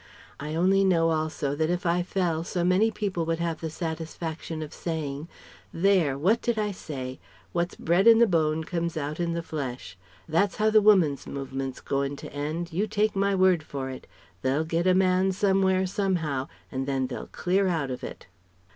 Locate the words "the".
3.61-3.69, 8.17-8.25, 9.33-9.43, 10.71-10.81